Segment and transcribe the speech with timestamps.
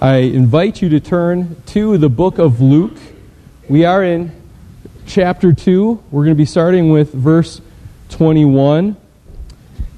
[0.00, 2.96] I invite you to turn to the book of Luke.
[3.68, 4.30] We are in
[5.06, 6.04] chapter 2.
[6.12, 7.60] We're going to be starting with verse
[8.10, 8.96] 21.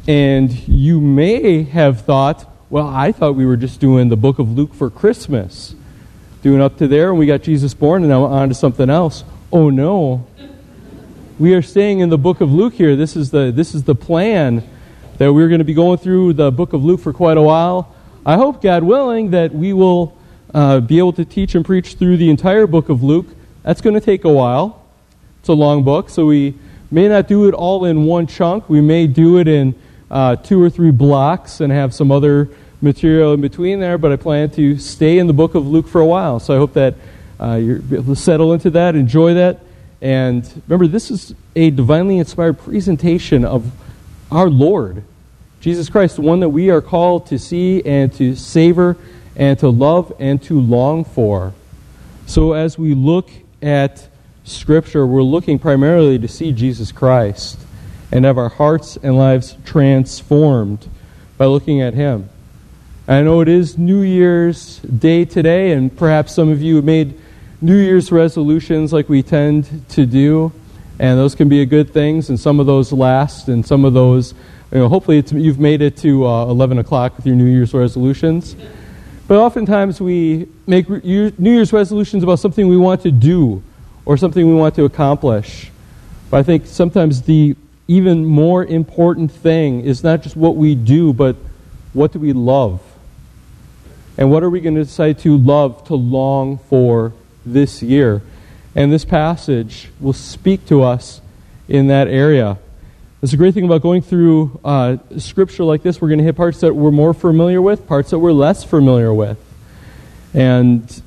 [0.09, 4.51] And you may have thought, well, I thought we were just doing the book of
[4.51, 5.75] Luke for Christmas.
[6.41, 9.23] Doing up to there, and we got Jesus born, and now on to something else.
[9.53, 10.27] Oh no.
[11.39, 12.97] We are staying in the book of Luke here.
[12.97, 14.67] This is the, this is the plan
[15.19, 17.95] that we're going to be going through the book of Luke for quite a while.
[18.31, 20.17] I hope, God willing, that we will
[20.55, 23.27] uh, be able to teach and preach through the entire book of Luke.
[23.65, 24.87] That's going to take a while.
[25.41, 26.55] It's a long book, so we
[26.93, 28.69] may not do it all in one chunk.
[28.69, 29.75] We may do it in
[30.13, 32.49] uh, two or three blocks and have some other
[32.81, 36.01] material in between there, but I plan to stay in the book of Luke for
[36.01, 36.39] a while.
[36.39, 36.95] So I hope that
[37.41, 39.59] uh, you're able to settle into that, enjoy that.
[40.01, 43.73] And remember, this is a divinely inspired presentation of
[44.31, 45.03] our Lord
[45.61, 48.97] Jesus Christ, the one that we are called to see and to savor
[49.37, 51.53] and to love and to long for.
[52.25, 53.31] So as we look
[53.61, 54.09] at
[54.45, 57.59] Scripture, we're looking primarily to see Jesus Christ
[58.11, 60.89] and have our hearts and lives transformed
[61.37, 62.31] by looking at Him.
[63.07, 67.21] I know it is New Year's Day today, and perhaps some of you made
[67.61, 70.53] New Year's resolutions like we tend to do,
[70.99, 74.33] and those can be good things, and some of those last, and some of those
[74.73, 78.55] you know, hopefully you've made it to uh, 11 o'clock with your New Year's resolutions.
[79.27, 83.63] But oftentimes we make re- New Year's resolutions about something we want to do
[84.05, 85.71] or something we want to accomplish.
[86.31, 87.57] But I think sometimes the
[87.89, 91.35] even more important thing is not just what we do, but
[91.93, 92.81] what do we love?
[94.17, 97.13] And what are we going to decide to love, to long for
[97.45, 98.23] this year?
[98.77, 101.21] And this passage will speak to us
[101.69, 102.59] in that area.
[103.21, 106.01] That's a great thing about going through uh, scripture like this.
[106.01, 109.13] We're going to hit parts that we're more familiar with, parts that we're less familiar
[109.13, 109.39] with.
[110.33, 111.03] And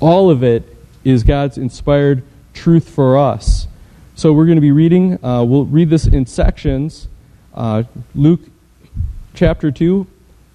[0.00, 3.68] all of it is God's inspired truth for us.
[4.16, 7.06] So we're going to be reading, uh, we'll read this in sections.
[7.54, 8.40] Uh, Luke
[9.32, 10.08] chapter 2,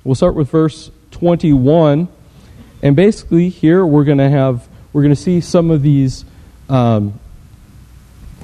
[0.03, 2.09] we'll start with verse 21.
[2.81, 6.25] And basically, here we're going to have, we're going to see some of these
[6.67, 7.17] um,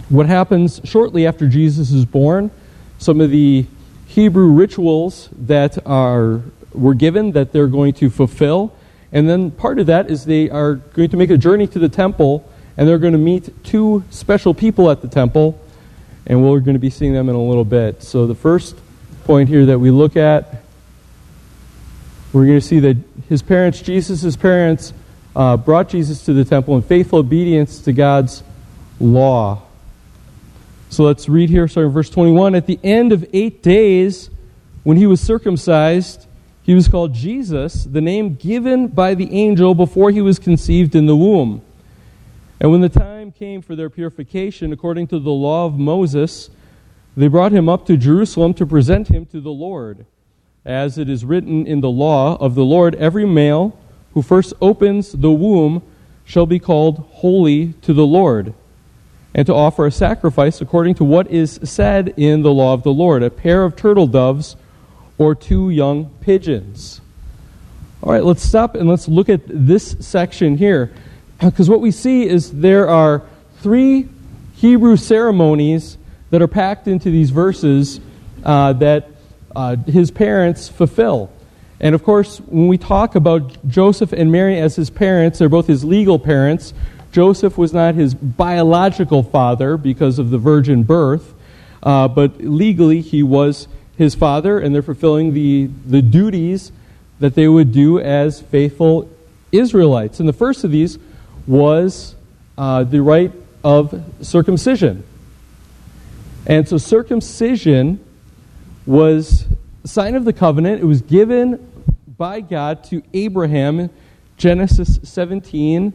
[0.09, 2.51] what happens shortly after Jesus is born,
[2.97, 3.65] some of the
[4.07, 6.41] Hebrew rituals that are
[6.73, 8.73] were given that they're going to fulfill.
[9.11, 11.89] And then part of that is they are going to make a journey to the
[11.89, 12.47] temple
[12.77, 15.59] and they're going to meet two special people at the temple.
[16.27, 18.03] And we're going to be seeing them in a little bit.
[18.03, 18.75] So the first
[19.23, 20.61] point here that we look at,
[22.33, 22.97] we're going to see that
[23.29, 24.93] his parents, Jesus' parents,
[25.35, 28.43] uh, brought Jesus to the temple in faithful obedience to God's
[28.99, 29.61] law.
[30.89, 32.55] So let's read here, starting verse 21.
[32.55, 34.29] At the end of eight days,
[34.83, 36.27] when he was circumcised,
[36.63, 41.05] he was called Jesus, the name given by the angel before he was conceived in
[41.05, 41.61] the womb.
[42.61, 46.49] And when the time came for their purification, according to the law of Moses,
[47.17, 50.05] they brought him up to Jerusalem to present him to the Lord.
[50.63, 53.77] As it is written in the law of the Lord, every male
[54.13, 55.83] who first opens the womb
[56.23, 58.53] shall be called holy to the Lord
[59.37, 62.91] and to offer a sacrifice according to what is said in the law of the
[62.91, 64.57] Lord a pair of turtle doves
[65.19, 66.99] or two young pigeons.
[68.01, 70.91] All right, let's stop and let's look at this section here.
[71.39, 73.23] Because what we see is there are
[73.59, 74.09] three
[74.55, 75.97] Hebrew ceremonies
[76.31, 77.99] that are packed into these verses
[78.43, 79.09] uh, that
[79.55, 81.31] uh, his parents fulfill.
[81.79, 85.67] And of course, when we talk about Joseph and Mary as his parents, they're both
[85.67, 86.73] his legal parents.
[87.11, 91.33] Joseph was not his biological father because of the virgin birth,
[91.83, 96.71] uh, but legally he was his father, and they're fulfilling the, the duties
[97.19, 99.09] that they would do as faithful
[99.51, 100.19] Israelites.
[100.19, 100.99] And the first of these
[101.47, 102.15] was
[102.57, 103.31] uh, the rite
[103.63, 105.03] of circumcision.
[106.45, 108.03] And so circumcision
[108.85, 109.45] was
[109.83, 110.81] a sign of the covenant.
[110.81, 111.71] It was given
[112.17, 113.89] by God to Abraham,
[114.37, 115.93] Genesis 17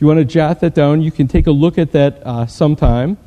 [0.00, 3.18] you want to jot that down, you can take a look at that uh, sometime.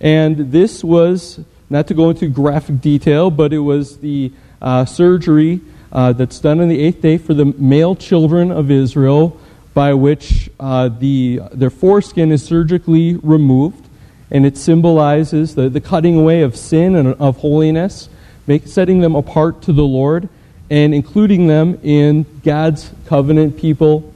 [0.00, 5.60] And this was, not to go into graphic detail, but it was the uh, surgery
[5.90, 9.36] uh, that's done on the eighth day for the male children of Israel,
[9.74, 13.88] by which uh, the, their foreskin is surgically removed.
[14.30, 18.08] And it symbolizes the, the cutting away of sin and of holiness,
[18.46, 20.28] make, setting them apart to the Lord,
[20.70, 24.12] and including them in God's covenant people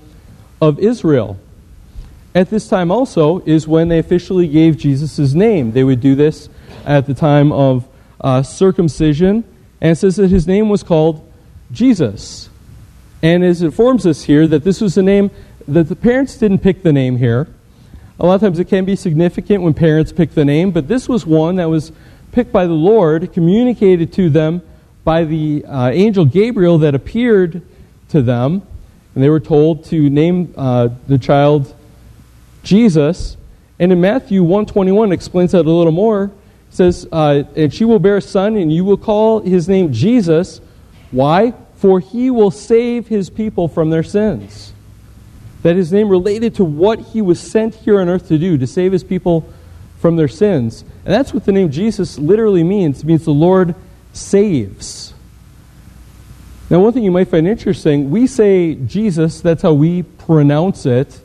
[0.60, 1.38] of Israel
[2.36, 5.72] at this time also is when they officially gave Jesus' name.
[5.72, 6.50] They would do this
[6.84, 7.88] at the time of
[8.20, 9.42] uh, circumcision,
[9.80, 11.26] and it says that his name was called
[11.72, 12.50] Jesus.
[13.22, 15.30] And it informs us here that this was a name
[15.66, 17.48] that the parents didn't pick the name here.
[18.20, 21.08] A lot of times it can be significant when parents pick the name, but this
[21.08, 21.90] was one that was
[22.32, 24.60] picked by the Lord, communicated to them
[25.04, 27.62] by the uh, angel Gabriel that appeared
[28.10, 28.60] to them,
[29.14, 31.74] and they were told to name uh, the child
[32.66, 33.36] Jesus.
[33.78, 36.24] And in Matthew 121 explains that a little more.
[36.24, 39.92] It says, uh, And she will bear a son, and you will call his name
[39.92, 40.60] Jesus.
[41.10, 41.54] Why?
[41.76, 44.72] For he will save his people from their sins.
[45.62, 48.66] That his name related to what he was sent here on earth to do, to
[48.66, 49.48] save his people
[49.98, 50.84] from their sins.
[51.04, 53.00] And that's what the name Jesus literally means.
[53.00, 53.74] It means the Lord
[54.12, 55.14] saves.
[56.68, 61.20] Now, one thing you might find interesting, we say Jesus, that's how we pronounce it.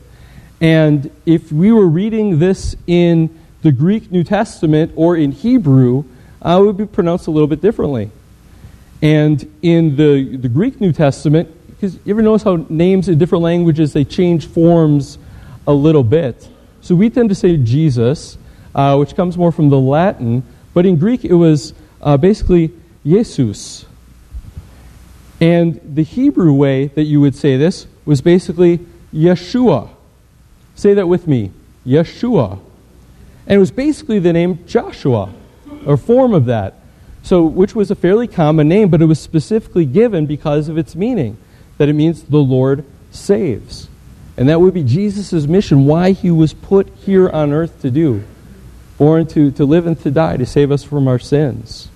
[0.62, 6.04] And if we were reading this in the Greek New Testament or in Hebrew,
[6.40, 8.12] uh, it would be pronounced a little bit differently.
[9.02, 13.42] And in the, the Greek New Testament, because you ever notice how names in different
[13.42, 15.18] languages, they change forms
[15.66, 16.48] a little bit.
[16.80, 18.38] So we tend to say Jesus,
[18.72, 20.44] uh, which comes more from the Latin,
[20.74, 22.70] but in Greek it was uh, basically
[23.04, 23.84] Jesus.
[25.40, 28.78] And the Hebrew way that you would say this was basically
[29.12, 29.91] Yeshua.
[30.74, 31.52] Say that with me
[31.86, 32.58] Yeshua.
[33.46, 35.32] And it was basically the name Joshua,
[35.84, 36.74] or form of that.
[37.24, 40.96] So, which was a fairly common name, but it was specifically given because of its
[40.96, 41.36] meaning
[41.78, 43.88] that it means the Lord saves.
[44.36, 48.24] And that would be Jesus' mission, why he was put here on earth to do.
[48.98, 51.88] Born to, to live and to die, to save us from our sins.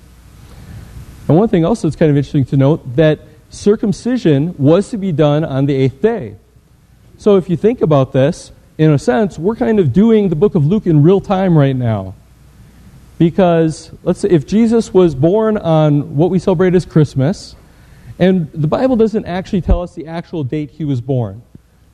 [1.28, 3.20] And one thing also that's kind of interesting to note that
[3.50, 6.37] circumcision was to be done on the eighth day.
[7.19, 10.55] So if you think about this, in a sense, we're kind of doing the book
[10.55, 12.14] of Luke in real time right now.
[13.19, 17.56] Because, let's say, if Jesus was born on what we celebrate as Christmas,
[18.19, 21.43] and the Bible doesn't actually tell us the actual date he was born,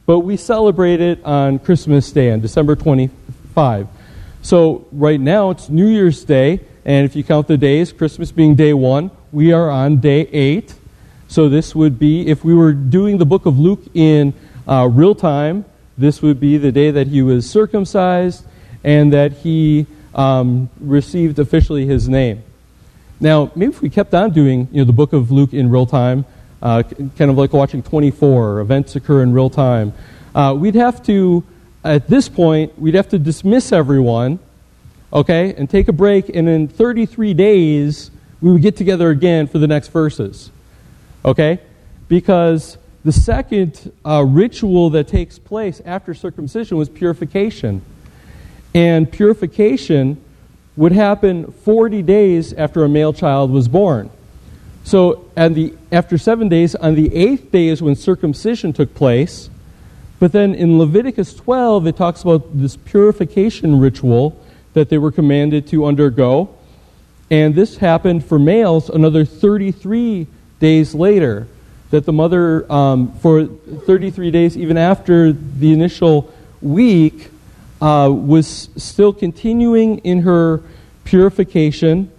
[0.06, 3.86] but we celebrate it on Christmas Day, on December 25.
[4.42, 8.56] So, right now, it's New Year's Day, and if you count the days, Christmas being
[8.56, 10.74] day one, we are on day eight.
[11.28, 14.34] So, this would be, if we were doing the book of Luke in
[14.66, 15.64] uh, real time,
[15.96, 18.44] this would be the day that he was circumcised
[18.84, 22.42] and that he um, received officially his name.
[23.20, 25.86] Now, maybe if we kept on doing you know, the book of Luke in real
[25.86, 26.24] time,
[26.60, 29.92] uh, kind of like watching 24, events occur in real time,
[30.34, 31.44] uh, we'd have to,
[31.84, 34.38] at this point, we'd have to dismiss everyone,
[35.12, 38.10] okay, and take a break, and in 33 days,
[38.40, 40.50] we would get together again for the next verses,
[41.24, 41.60] okay?
[42.08, 47.82] Because the second uh, ritual that takes place after circumcision was purification.
[48.74, 50.22] And purification
[50.76, 54.10] would happen 40 days after a male child was born.
[54.84, 59.50] So, and the, after seven days, on the eighth day is when circumcision took place.
[60.18, 64.40] But then in Leviticus 12, it talks about this purification ritual
[64.74, 66.56] that they were commanded to undergo.
[67.30, 70.28] And this happened for males another 33
[70.60, 71.48] days later
[71.92, 77.28] that the mother, um, for 33 days, even after the initial week,
[77.82, 80.62] uh, was still continuing in her
[81.04, 82.10] purification.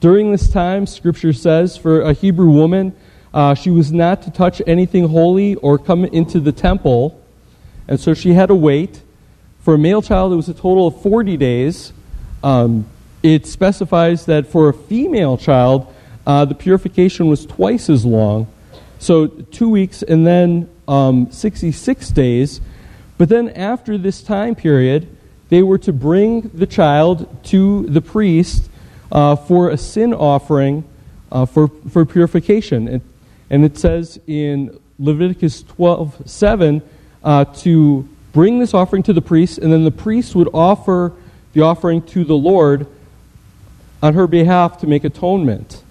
[0.00, 2.94] During this time, Scripture says, for a Hebrew woman,
[3.32, 7.18] uh, she was not to touch anything holy or come into the temple,
[7.88, 9.00] and so she had to wait.
[9.60, 11.94] For a male child, it was a total of 40 days.
[12.44, 12.84] Um,
[13.22, 15.86] it specifies that for a female child,
[16.26, 18.46] uh, the purification was twice as long.
[19.02, 22.60] So two weeks and then um, 66 days.
[23.18, 25.08] But then after this time period,
[25.48, 28.70] they were to bring the child to the priest
[29.10, 30.84] uh, for a sin offering
[31.32, 32.86] uh, for, for purification.
[32.86, 33.00] And,
[33.50, 36.80] and it says in Leviticus 12 7
[37.24, 41.12] uh, to bring this offering to the priest, and then the priest would offer
[41.54, 42.86] the offering to the Lord
[44.00, 45.81] on her behalf to make atonement.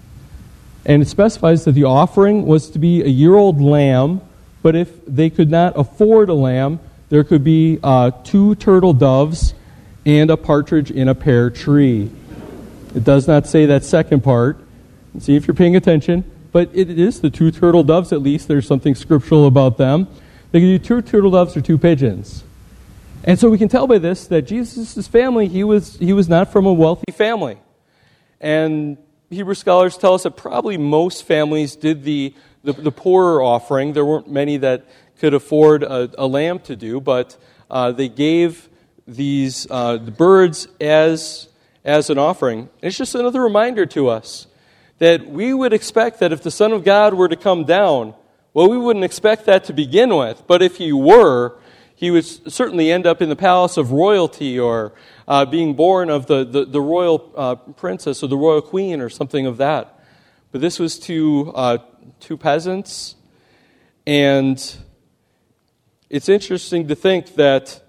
[0.84, 4.20] And it specifies that the offering was to be a year old lamb,
[4.62, 9.54] but if they could not afford a lamb, there could be uh, two turtle doves
[10.04, 12.10] and a partridge in a pear tree.
[12.94, 14.58] It does not say that second part.
[15.18, 16.24] See if you're paying attention.
[16.52, 18.46] But it is the two turtle doves, at least.
[18.46, 20.06] There's something scriptural about them.
[20.50, 22.44] They could do two turtle doves or two pigeons.
[23.24, 26.52] And so we can tell by this that Jesus' family, he was, he was not
[26.52, 27.58] from a wealthy family.
[28.40, 28.98] And
[29.32, 32.34] Hebrew scholars tell us that probably most families did the,
[32.64, 33.94] the, the poorer offering.
[33.94, 34.84] There weren't many that
[35.18, 37.38] could afford a, a lamb to do, but
[37.70, 38.68] uh, they gave
[39.06, 41.48] these uh, the birds as,
[41.82, 42.60] as an offering.
[42.60, 44.48] And It's just another reminder to us
[44.98, 48.14] that we would expect that if the Son of God were to come down,
[48.52, 51.56] Well, we wouldn't expect that to begin with, but if he were,
[52.02, 54.92] he would certainly end up in the palace of royalty or
[55.28, 59.08] uh, being born of the, the, the royal uh, princess or the royal queen or
[59.08, 60.00] something of that.
[60.50, 61.78] But this was to uh,
[62.18, 63.14] two peasants,
[64.04, 64.58] and
[66.10, 67.80] it's interesting to think that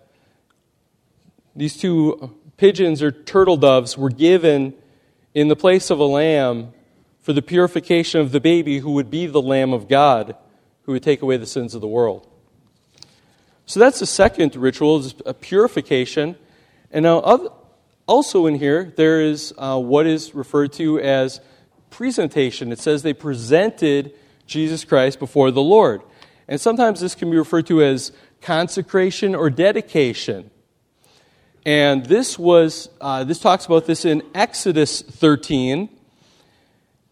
[1.55, 4.75] these two pigeons or turtle doves were given
[5.34, 6.72] in the place of a lamb
[7.20, 10.36] for the purification of the baby who would be the Lamb of God
[10.84, 12.29] who would take away the sins of the world.
[13.65, 16.36] So that's the second ritual, is a purification.
[16.91, 17.50] And now,
[18.08, 21.39] also in here, there is uh, what is referred to as
[21.89, 22.72] presentation.
[22.72, 24.13] It says they presented
[24.46, 26.01] Jesus Christ before the Lord.
[26.48, 30.51] And sometimes this can be referred to as consecration or dedication.
[31.65, 35.88] And this was, uh, this talks about this in Exodus 13.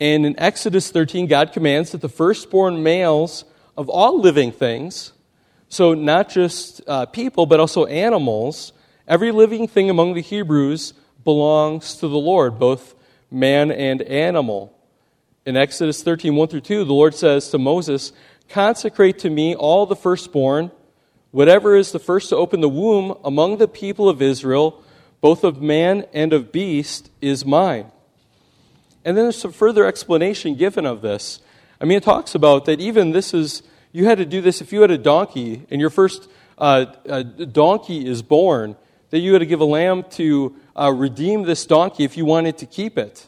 [0.02, 3.46] And in Exodus 13, God commands that the firstborn males
[3.78, 5.14] of all living things,
[5.72, 8.74] so not just uh, people, but also animals,
[9.08, 12.94] every living thing among the Hebrews belongs to the Lord, both
[13.32, 14.78] man and animal.
[15.46, 18.12] In Exodus 13, 1 through 2, the Lord says to Moses,
[18.50, 20.72] Consecrate to me all the firstborn,
[21.32, 24.84] whatever is the first to open the womb among the people of Israel,
[25.22, 27.90] both of man and of beast, is mine.
[29.06, 31.40] And then there's some further explanation given of this.
[31.80, 34.72] I mean, it talks about that even this is, you had to do this if
[34.72, 36.86] you had a donkey and your first uh,
[37.24, 38.76] donkey is born,
[39.10, 42.58] that you had to give a lamb to uh, redeem this donkey if you wanted
[42.60, 43.28] to keep it.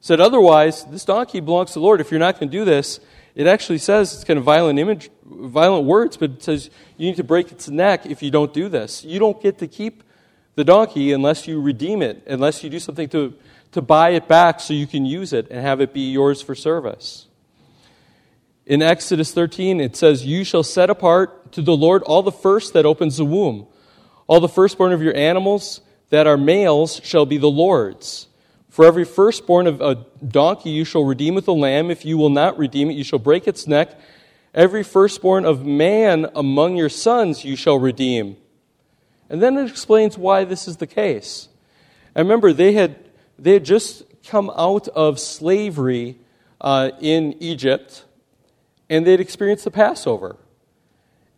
[0.00, 2.00] Said otherwise, this donkey belongs to the Lord.
[2.00, 3.00] If you're not going to do this,
[3.34, 7.16] it actually says it's kind of violent image, violent words, but it says you need
[7.16, 9.04] to break its neck if you don't do this.
[9.04, 10.02] You don't get to keep
[10.54, 13.34] the donkey unless you redeem it, unless you do something to,
[13.70, 16.54] to buy it back so you can use it and have it be yours for
[16.54, 17.26] service.
[18.64, 22.74] In Exodus 13, it says, You shall set apart to the Lord all the first
[22.74, 23.66] that opens the womb.
[24.28, 28.28] All the firstborn of your animals that are males shall be the Lord's.
[28.68, 31.90] For every firstborn of a donkey you shall redeem with a lamb.
[31.90, 33.98] If you will not redeem it, you shall break its neck.
[34.54, 38.36] Every firstborn of man among your sons you shall redeem.
[39.28, 41.48] And then it explains why this is the case.
[42.14, 42.96] And remember, they had,
[43.38, 46.18] they had just come out of slavery
[46.60, 48.04] uh, in Egypt
[48.92, 50.36] and they'd experienced the Passover.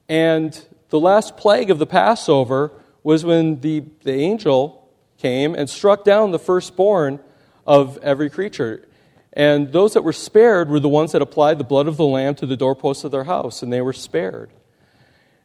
[0.08, 2.72] And the last plague of the Passover
[3.04, 7.20] was when the, the angel came and struck down the firstborn
[7.64, 8.84] of every creature.
[9.32, 12.34] And those that were spared were the ones that applied the blood of the lamb
[12.36, 14.50] to the doorposts of their house, and they were spared.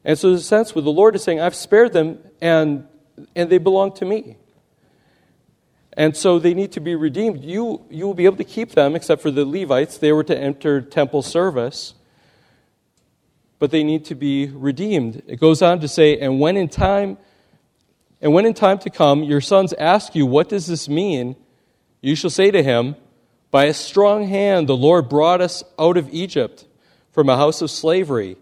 [0.03, 2.87] And so, there's a sense where the Lord is saying, I've spared them, and,
[3.35, 4.35] and they belong to me.
[5.93, 7.43] And so they need to be redeemed.
[7.43, 9.97] You, you will be able to keep them, except for the Levites.
[9.99, 11.93] They were to enter temple service
[13.59, 15.21] but they need to be redeemed.
[15.27, 17.17] It goes on to say, and when in time
[18.21, 21.35] and when in time to come your sons ask you, what does this mean?
[22.01, 22.95] You shall say to him,
[23.51, 26.65] By a strong hand the Lord brought us out of Egypt
[27.11, 28.37] from a house of slavery.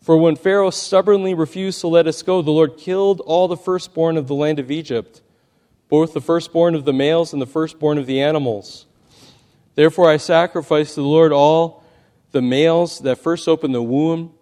[0.00, 4.16] For when Pharaoh stubbornly refused to let us go, the Lord killed all the firstborn
[4.16, 5.20] of the land of Egypt,
[5.88, 8.86] both the firstborn of the males and the firstborn of the animals.
[9.74, 11.82] Therefore I sacrifice to the Lord all
[12.32, 14.35] the males that first opened the womb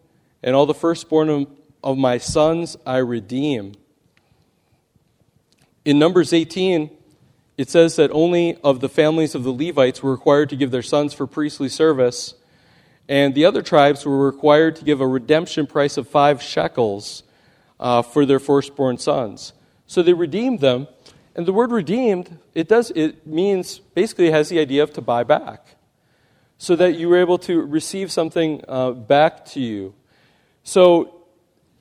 [0.45, 1.47] and all the firstborn
[1.83, 3.75] of, my sons I redeem.
[5.85, 6.91] In Numbers 18,
[7.57, 10.83] it says that only of the families of the Levites were required to give their
[10.83, 12.35] sons for priestly service,
[13.09, 17.23] and the other tribes were required to give a redemption price of five shekels
[17.81, 19.55] uh, for their firstborn sons.
[19.87, 20.89] So they redeemed them,
[21.35, 25.23] and the word redeemed, it does it means basically has the idea of to buy
[25.25, 25.77] back,
[26.59, 29.95] so that you were able to receive something uh, back to you.
[30.64, 31.26] So,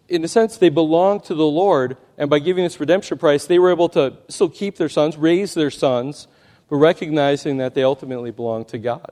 [0.10, 3.58] in a sense, they belonged to the Lord, and by giving this redemption price, they
[3.58, 6.28] were able to still keep their sons, raise their sons,
[6.70, 9.12] but recognizing that they ultimately belong to God.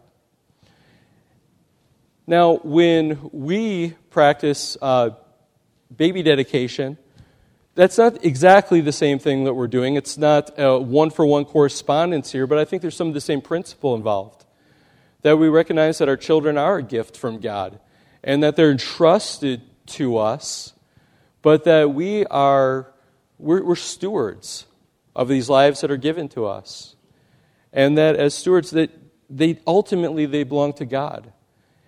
[2.27, 5.11] Now, when we practice uh,
[5.95, 6.97] baby dedication,
[7.73, 9.95] that's not exactly the same thing that we're doing.
[9.95, 13.21] It's not a one for one correspondence here, but I think there's some of the
[13.21, 14.45] same principle involved.
[15.21, 17.79] That we recognize that our children are a gift from God
[18.23, 20.73] and that they're entrusted to us,
[21.41, 22.91] but that we are
[23.37, 24.67] we're, we're stewards
[25.15, 26.95] of these lives that are given to us,
[27.73, 28.91] and that as stewards that
[29.29, 31.31] they ultimately they belong to God,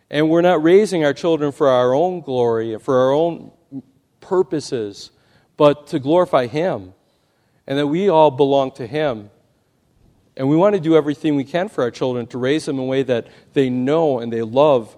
[0.10, 3.52] and we're not raising our children for our own glory and for our own
[4.20, 5.12] purposes,
[5.58, 6.94] but to glorify Him,
[7.68, 9.30] and that we all belong to Him.
[10.36, 12.86] And we want to do everything we can for our children to raise them in
[12.86, 14.98] a way that they know and they love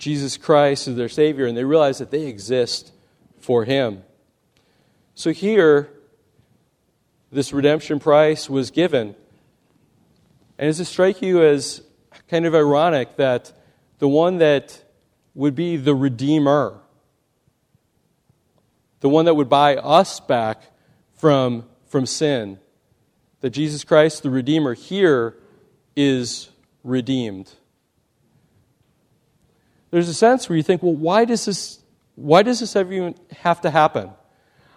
[0.00, 2.90] Jesus Christ as their Savior, and they realize that they exist
[3.38, 4.02] for Him.
[5.14, 5.90] So here,
[7.30, 9.14] this redemption price was given.
[10.58, 11.82] And does it strike you as
[12.28, 13.52] kind of ironic that
[13.98, 14.82] the one that
[15.34, 16.80] would be the Redeemer,
[19.00, 20.62] the one that would buy us back
[21.18, 22.58] from, from sin,
[23.42, 25.36] that Jesus Christ, the Redeemer, here
[25.94, 26.48] is
[26.82, 27.52] redeemed.
[29.90, 31.80] There's a sense where you think, well, why does this,
[32.14, 34.10] why does this even have to happen?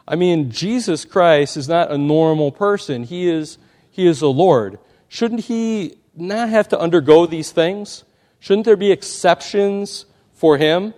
[0.07, 3.03] I mean, Jesus Christ is not a normal person.
[3.03, 3.57] He is,
[3.89, 4.79] he is a Lord.
[5.07, 8.03] Shouldn't he not have to undergo these things?
[8.39, 10.93] Shouldn't there be exceptions for him?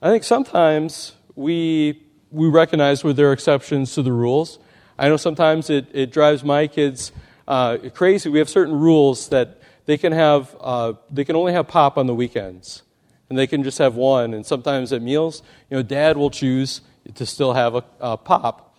[0.00, 4.58] I think sometimes we, we recognize where there are exceptions to the rules.
[4.98, 7.12] I know sometimes it, it drives my kids
[7.46, 8.30] uh, crazy.
[8.30, 9.59] We have certain rules that
[9.90, 12.82] they can have, uh, they can only have pop on the weekends.
[13.28, 14.34] And they can just have one.
[14.34, 16.80] And sometimes at meals, you know, dad will choose
[17.16, 18.78] to still have a, a pop.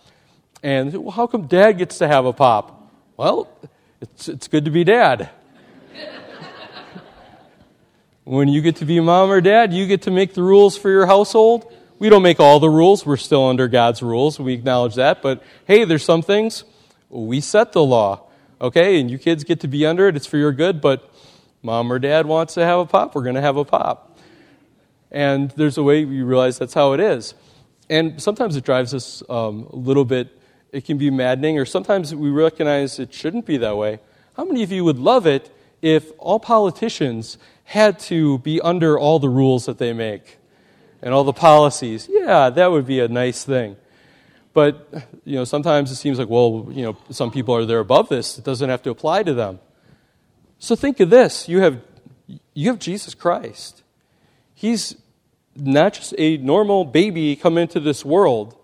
[0.62, 2.90] And well, how come dad gets to have a pop?
[3.18, 3.46] Well,
[4.00, 5.28] it's, it's good to be dad.
[8.24, 10.90] when you get to be mom or dad, you get to make the rules for
[10.90, 11.70] your household.
[11.98, 13.04] We don't make all the rules.
[13.04, 14.40] We're still under God's rules.
[14.40, 15.20] We acknowledge that.
[15.20, 16.64] But hey, there's some things
[17.10, 18.31] we set the law.
[18.62, 20.14] Okay, and you kids get to be under it.
[20.14, 20.80] It's for your good.
[20.80, 21.12] But
[21.62, 23.14] mom or dad wants to have a pop.
[23.14, 24.20] We're going to have a pop.
[25.10, 27.34] And there's a way you realize that's how it is.
[27.90, 30.38] And sometimes it drives us um, a little bit,
[30.70, 33.98] it can be maddening, or sometimes we recognize it shouldn't be that way.
[34.36, 39.18] How many of you would love it if all politicians had to be under all
[39.18, 40.38] the rules that they make
[41.02, 42.08] and all the policies?
[42.10, 43.76] Yeah, that would be a nice thing.
[44.52, 44.88] But,
[45.24, 48.38] you know, sometimes it seems like, well, you know, some people are there above this.
[48.38, 49.60] It doesn't have to apply to them.
[50.58, 51.48] So think of this.
[51.48, 51.80] You have,
[52.54, 53.82] you have Jesus Christ.
[54.54, 54.96] He's
[55.56, 58.56] not just a normal baby come into this world,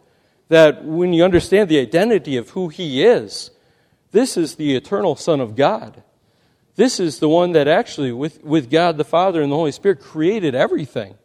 [0.49, 3.51] that when you understand the identity of who he is,
[4.13, 6.03] this is the eternal Son of God.
[6.77, 10.01] This is the one that actually, with, with God the Father and the Holy Spirit,
[10.01, 11.17] created everything.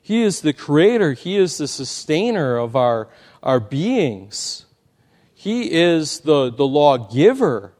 [0.00, 3.08] He is the creator, He is the sustainer of our,
[3.42, 4.66] our beings.
[5.34, 7.72] He is the, the lawgiver.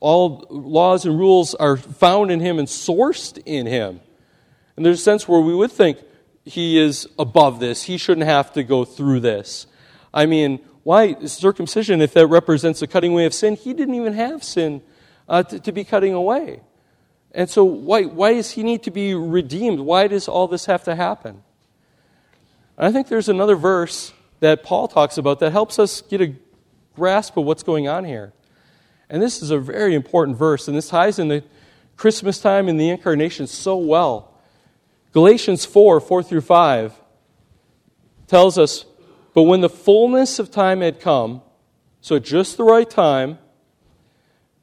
[0.00, 4.00] All laws and rules are found in Him and sourced in Him.
[4.76, 5.98] And there's a sense where we would think,
[6.44, 7.84] he is above this.
[7.84, 9.66] He shouldn't have to go through this.
[10.12, 13.54] I mean, why circumcision if that represents a cutting away of sin?
[13.54, 14.82] He didn't even have sin
[15.28, 16.60] uh, to, to, be cutting away.
[17.32, 19.80] And so, why, why does he need to be redeemed?
[19.80, 21.42] Why does all this have to happen?
[22.76, 26.34] I think there's another verse that Paul talks about that helps us get a
[26.96, 28.32] grasp of what's going on here.
[29.08, 31.44] And this is a very important verse, and this ties into
[31.96, 34.34] Christmas time and the incarnation so well.
[35.12, 36.92] Galatians 4 4 through 5
[38.26, 38.84] tells us,
[39.32, 41.42] But when the fullness of time had come,
[42.00, 43.38] so just the right time,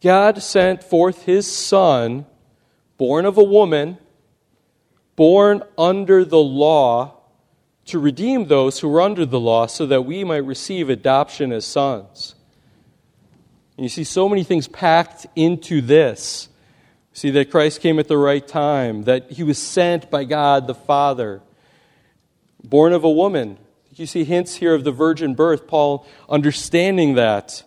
[0.02, 2.26] God sent forth his Son,
[2.98, 3.98] born of a woman,
[5.16, 7.19] born under the law,
[7.90, 11.66] to redeem those who were under the law, so that we might receive adoption as
[11.66, 12.36] sons.
[13.78, 16.50] And you see so many things packed into this.
[17.14, 20.76] See that Christ came at the right time, that he was sent by God the
[20.76, 21.42] Father,
[22.64, 23.58] born of a woman.
[23.96, 27.64] You see hints here of the virgin birth, Paul understanding that.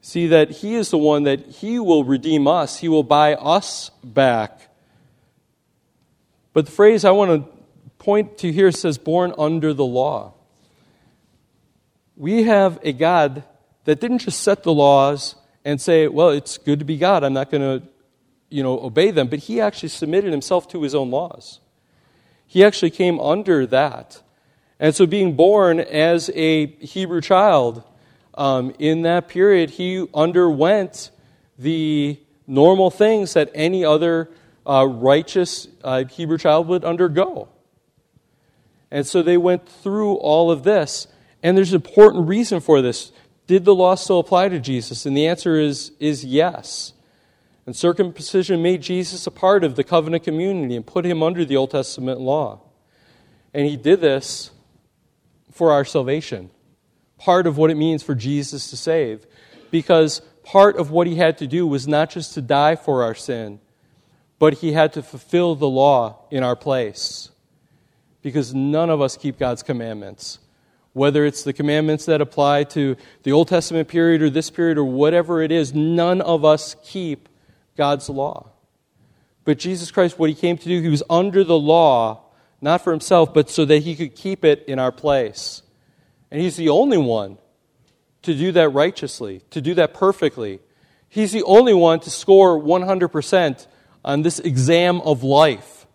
[0.00, 3.90] See that he is the one that he will redeem us, he will buy us
[4.04, 4.60] back.
[6.52, 7.57] But the phrase I want to
[7.98, 10.34] point to here says, born under the law.
[12.16, 13.44] We have a God
[13.84, 15.34] that didn't just set the laws
[15.64, 17.24] and say, well, it's good to be God.
[17.24, 17.86] I'm not going to,
[18.48, 19.28] you know, obey them.
[19.28, 21.60] But he actually submitted himself to his own laws.
[22.46, 24.22] He actually came under that.
[24.80, 27.82] And so, being born as a Hebrew child,
[28.34, 31.10] um, in that period, he underwent
[31.58, 34.30] the normal things that any other
[34.64, 37.48] uh, righteous uh, Hebrew child would undergo.
[38.90, 41.06] And so they went through all of this.
[41.42, 43.12] And there's an important reason for this.
[43.46, 45.06] Did the law still apply to Jesus?
[45.06, 46.92] And the answer is, is yes.
[47.66, 51.56] And circumcision made Jesus a part of the covenant community and put him under the
[51.56, 52.60] Old Testament law.
[53.52, 54.50] And he did this
[55.52, 56.50] for our salvation.
[57.18, 59.26] Part of what it means for Jesus to save.
[59.70, 63.14] Because part of what he had to do was not just to die for our
[63.14, 63.60] sin,
[64.38, 67.30] but he had to fulfill the law in our place.
[68.22, 70.38] Because none of us keep God's commandments
[70.98, 74.84] whether it's the commandments that apply to the Old Testament period or this period or
[74.84, 77.28] whatever it is, none of us keep
[77.76, 78.50] God's law.
[79.44, 82.24] But Jesus Christ, what he came to do, he was under the law,
[82.60, 85.62] not for himself, but so that he could keep it in our place.
[86.30, 87.38] And he's the only one
[88.22, 90.58] to do that righteously, to do that perfectly.
[91.08, 93.66] He's the only one to score 100%
[94.04, 95.86] on this exam of life,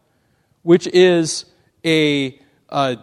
[0.64, 1.46] which is
[1.84, 2.96] a, uh,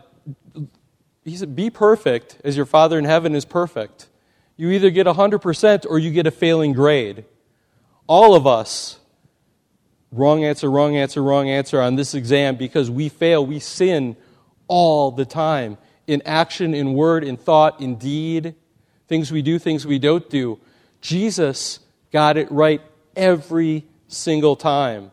[1.25, 4.09] he said, be perfect as your Father in heaven is perfect.
[4.57, 7.25] You either get 100% or you get a failing grade.
[8.07, 8.99] All of us,
[10.13, 13.45] wrong answer, wrong answer, wrong answer on this exam because we fail.
[13.47, 14.17] We sin
[14.69, 18.55] all the time in action, in word, in thought, in deed,
[19.07, 20.59] things we do, things we don't do.
[21.01, 21.79] Jesus
[22.13, 22.83] got it right
[23.15, 25.13] every single time,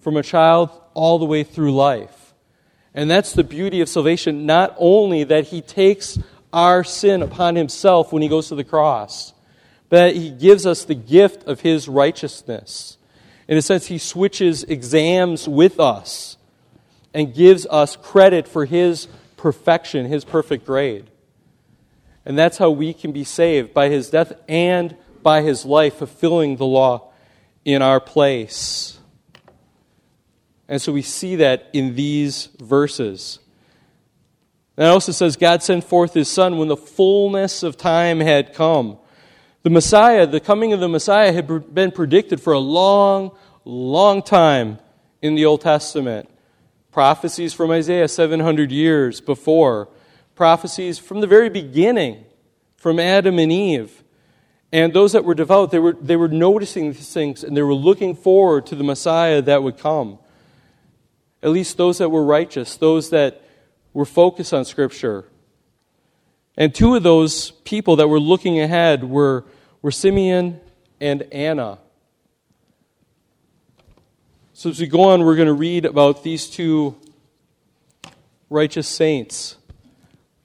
[0.00, 2.27] from a child all the way through life.
[2.98, 6.18] And that's the beauty of salvation, not only that he takes
[6.52, 9.34] our sin upon himself when he goes to the cross,
[9.88, 12.98] but he gives us the gift of his righteousness.
[13.46, 16.38] In a sense, he switches exams with us
[17.14, 19.06] and gives us credit for his
[19.36, 21.08] perfection, his perfect grade.
[22.26, 26.56] And that's how we can be saved by his death and by his life, fulfilling
[26.56, 27.12] the law
[27.64, 28.97] in our place.
[30.68, 33.38] And so we see that in these verses.
[34.76, 38.52] And it also says, God sent forth his Son when the fullness of time had
[38.52, 38.98] come.
[39.62, 44.78] The Messiah, the coming of the Messiah, had been predicted for a long, long time
[45.20, 46.30] in the Old Testament.
[46.92, 49.88] Prophecies from Isaiah 700 years before.
[50.34, 52.24] Prophecies from the very beginning,
[52.76, 54.04] from Adam and Eve.
[54.72, 57.74] And those that were devout, they were, they were noticing these things and they were
[57.74, 60.18] looking forward to the Messiah that would come.
[61.42, 63.42] At least those that were righteous, those that
[63.92, 65.24] were focused on Scripture.
[66.56, 69.44] And two of those people that were looking ahead were,
[69.80, 70.60] were Simeon
[71.00, 71.78] and Anna.
[74.52, 76.96] So as we go on, we're going to read about these two
[78.50, 79.56] righteous saints.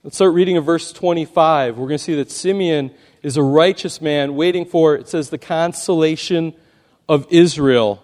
[0.04, 1.78] Let's start reading in verse 25.
[1.78, 2.92] We're going to see that Simeon
[3.24, 6.54] is a righteous man waiting for, it says, the consolation
[7.08, 8.03] of Israel.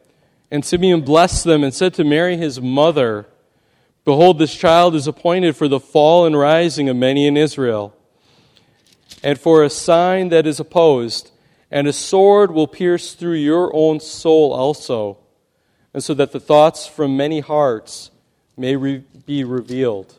[0.51, 3.25] And Simeon blessed them and said to Mary his mother,
[4.03, 7.95] Behold, this child is appointed for the fall and rising of many in Israel,
[9.23, 11.31] and for a sign that is opposed
[11.71, 15.17] and a sword will pierce through your own soul also,
[15.93, 18.11] and so that the thoughts from many hearts
[18.57, 20.13] may re- be revealed.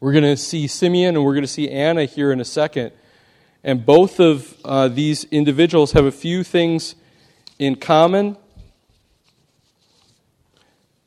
[0.00, 2.92] We're going to see Simeon and we're going to see Anna here in a second.
[3.62, 6.94] And both of uh, these individuals have a few things
[7.58, 8.38] in common.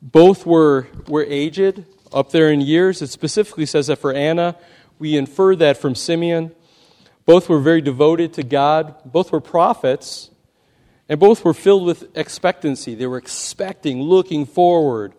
[0.04, 3.02] Both were, were aged, up there in years.
[3.02, 4.56] It specifically says that for Anna,
[5.00, 6.52] we infer that from Simeon.
[7.26, 8.96] Both were very devoted to God.
[9.06, 10.30] Both were prophets.
[11.10, 12.96] And both were filled with expectancy.
[12.96, 15.14] They were expecting, looking forward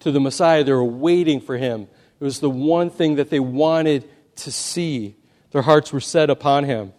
[0.00, 0.64] to the Messiah.
[0.64, 1.88] They were waiting for him.
[2.20, 5.16] It was the one thing that they wanted to see.
[5.50, 6.92] Their hearts were set upon him.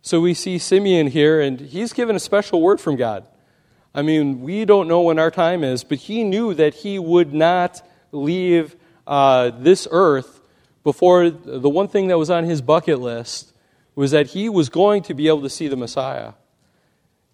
[0.00, 3.24] So we see Simeon here, and he's given a special word from God.
[3.94, 7.34] I mean, we don't know when our time is, but he knew that he would
[7.34, 8.76] not leave
[9.06, 10.40] uh, this earth
[10.82, 13.52] before the one thing that was on his bucket list
[13.94, 16.32] was that he was going to be able to see the Messiah.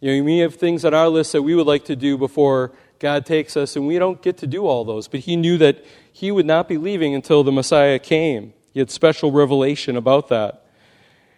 [0.01, 2.73] You know, we have things on our list that we would like to do before
[2.99, 5.09] God takes us, and we don't get to do all those.
[5.09, 8.53] But he knew that he would not be leaving until the Messiah came.
[8.73, 10.65] He had special revelation about that.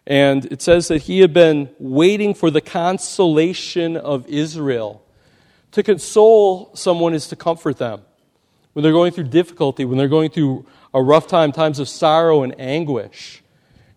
[0.07, 5.03] And it says that he had been waiting for the consolation of Israel.
[5.73, 8.03] To console someone is to comfort them.
[8.73, 12.43] When they're going through difficulty, when they're going through a rough time, times of sorrow
[12.43, 13.43] and anguish.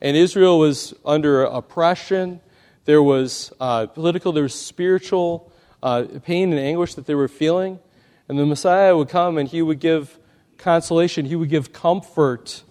[0.01, 2.41] And Israel was under oppression.
[2.85, 7.79] there was uh, political, there was spiritual uh, pain and anguish that they were feeling.
[8.27, 10.17] And the Messiah would come and he would give
[10.57, 12.63] consolation, he would give comfort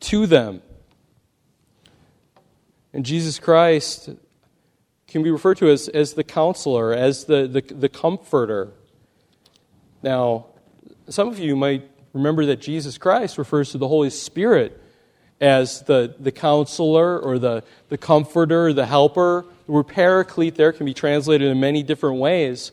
[0.00, 0.62] to them.
[2.92, 4.10] And Jesus Christ
[5.16, 8.72] can be referred to as, as the counselor, as the, the, the comforter.
[10.02, 10.46] Now,
[11.08, 14.78] some of you might remember that Jesus Christ refers to the Holy Spirit
[15.40, 19.46] as the, the counselor or the, the comforter, the helper.
[19.64, 22.72] The word paraclete there can be translated in many different ways.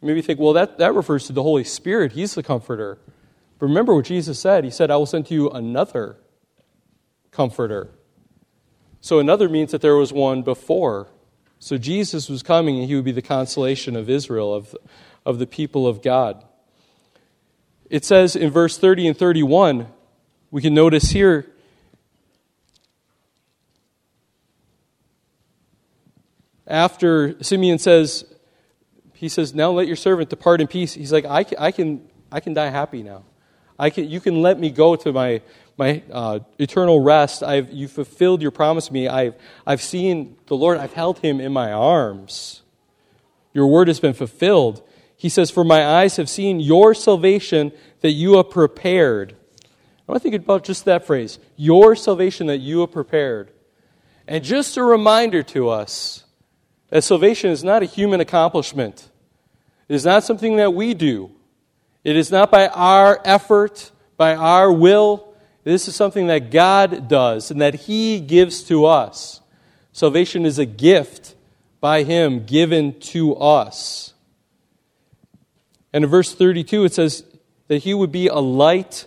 [0.00, 2.12] Maybe you think, well, that, that refers to the Holy Spirit.
[2.12, 2.98] He's the comforter.
[3.58, 4.64] But remember what Jesus said.
[4.64, 6.16] He said, I will send to you another
[7.30, 7.90] comforter.
[9.02, 11.08] So another means that there was one before.
[11.64, 14.76] So Jesus was coming and he would be the consolation of Israel, of,
[15.24, 16.44] of the people of God.
[17.88, 19.86] It says in verse 30 and 31,
[20.50, 21.46] we can notice here,
[26.66, 28.26] after Simeon says,
[29.14, 30.92] he says, Now let your servant depart in peace.
[30.92, 33.24] He's like, I can, I can, I can die happy now.
[33.78, 35.40] I can, you can let me go to my,
[35.76, 37.42] my uh, eternal rest.
[37.42, 39.08] I've, you've fulfilled your promise to me.
[39.08, 39.34] I've,
[39.66, 40.78] I've seen the Lord.
[40.78, 42.62] I've held him in my arms.
[43.52, 44.86] Your word has been fulfilled.
[45.16, 49.34] He says, For my eyes have seen your salvation that you have prepared.
[50.06, 53.50] I want to think about just that phrase your salvation that you have prepared.
[54.26, 56.24] And just a reminder to us
[56.88, 59.08] that salvation is not a human accomplishment,
[59.88, 61.30] it is not something that we do.
[62.04, 65.33] It is not by our effort, by our will.
[65.64, 69.40] This is something that God does and that He gives to us.
[69.92, 71.34] Salvation is a gift
[71.80, 74.12] by Him given to us.
[75.92, 77.24] And in verse 32, it says
[77.68, 79.06] that He would be a light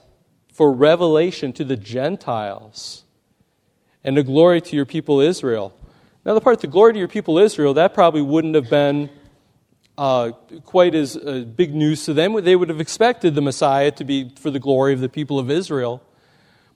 [0.52, 3.04] for revelation to the Gentiles
[4.04, 5.74] and a glory to your people Israel.
[6.26, 9.10] Now, the part, the glory to your people Israel, that probably wouldn't have been
[9.98, 10.32] uh,
[10.65, 12.34] quite as uh, big news to them.
[12.43, 15.52] They would have expected the Messiah to be for the glory of the people of
[15.52, 16.02] Israel.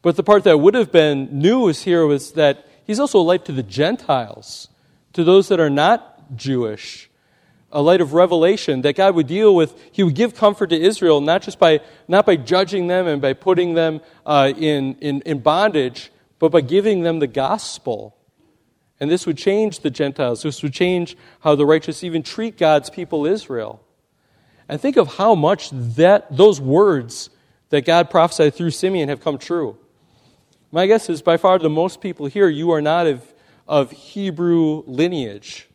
[0.02, 3.46] But the part that would have been news here was that he's also a light
[3.46, 4.68] to the Gentiles,
[5.14, 7.10] to those that are not Jewish.
[7.72, 9.82] A light of revelation that God would deal with.
[9.92, 13.34] He would give comfort to Israel, not just by, not by judging them and by
[13.34, 18.18] putting them uh, in, in, in bondage, but by giving them the gospel
[19.02, 20.44] and this would change the Gentiles.
[20.44, 23.84] This would change how the righteous even treat God's people, Israel.
[24.70, 27.32] And think of how much that, those words
[27.70, 29.76] that God prophesied through Simeon have come true.
[30.74, 33.34] My guess is by far the most people here, you are not of,
[33.68, 35.68] of Hebrew lineage.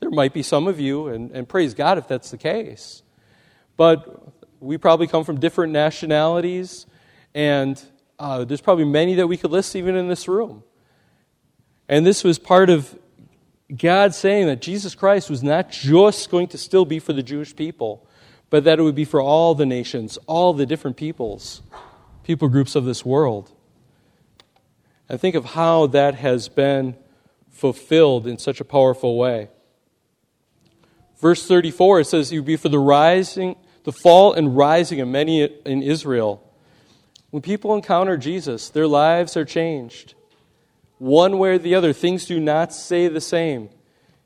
[0.00, 3.04] There might be some of you, and, and praise God if that's the case.
[3.76, 6.86] But we probably come from different nationalities,
[7.32, 7.80] and
[8.18, 10.64] uh, there's probably many that we could list even in this room.
[11.88, 12.98] And this was part of
[13.76, 17.54] God saying that Jesus Christ was not just going to still be for the Jewish
[17.54, 18.04] people,
[18.48, 21.62] but that it would be for all the nations, all the different peoples,
[22.24, 23.52] people groups of this world.
[25.10, 26.94] And think of how that has been
[27.50, 29.48] fulfilled in such a powerful way.
[31.18, 35.42] Verse 34, it says, would be for the rising, the fall and rising of many
[35.42, 36.48] in Israel.
[37.30, 40.14] When people encounter Jesus, their lives are changed
[40.98, 41.92] one way or the other.
[41.92, 43.68] Things do not stay the same.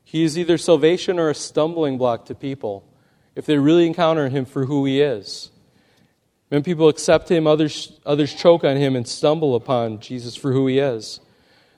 [0.03, 2.87] He is either salvation or a stumbling block to people
[3.35, 5.49] if they really encounter him for who he is.
[6.49, 10.67] When people accept him, others, others choke on him and stumble upon Jesus for who
[10.67, 11.19] he is.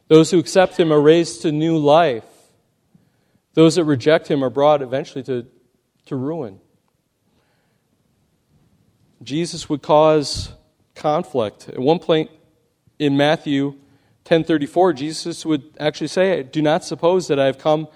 [0.08, 2.26] Those who accept him are raised to new life.
[3.54, 5.48] Those that reject him are brought eventually to,
[6.06, 6.60] to ruin.
[9.24, 10.54] Jesus would cause
[10.96, 11.70] conflict.
[11.70, 12.30] At one point
[13.00, 13.70] in Matthew
[14.28, 17.88] 1034, Jesus would actually say, Do not suppose that I have come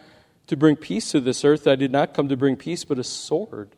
[0.47, 1.67] to bring peace to this earth.
[1.67, 3.75] I did not come to bring peace, but a sword.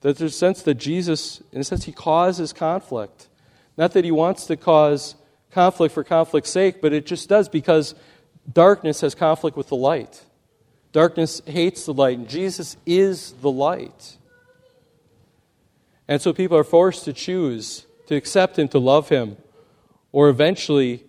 [0.00, 3.28] That there's a sense that Jesus, in a sense, he causes conflict.
[3.76, 5.14] Not that he wants to cause
[5.50, 7.94] conflict for conflict's sake, but it just does because
[8.52, 10.22] darkness has conflict with the light.
[10.92, 14.16] Darkness hates the light, and Jesus is the light.
[16.06, 19.36] And so people are forced to choose to accept him, to love him,
[20.12, 21.04] or eventually,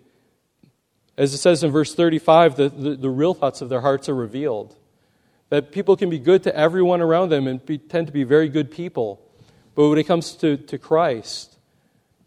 [1.16, 4.14] as it says in verse 35, the, the, the, real thoughts of their hearts are
[4.14, 4.76] revealed.
[5.50, 8.48] That people can be good to everyone around them and be, tend to be very
[8.48, 9.20] good people.
[9.74, 11.56] But when it comes to, to Christ,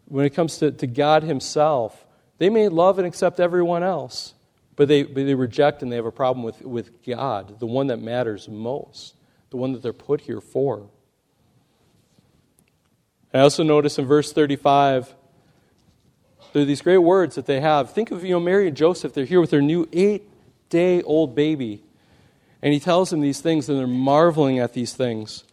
[0.06, 2.04] when it comes to, to God Himself,
[2.38, 4.34] they may love and accept everyone else,
[4.76, 7.88] but they, but they reject and they have a problem with, with God, the one
[7.88, 9.14] that matters most,
[9.50, 10.88] the one that they're put here for.
[13.32, 15.14] I also notice in verse 35
[16.52, 17.90] there are these great words that they have.
[17.90, 19.12] Think of, you know, Mary and Joseph.
[19.12, 20.28] They're here with their new eight
[20.68, 21.82] day old baby.
[22.64, 25.44] And he tells them these things, and they're marveling at these things.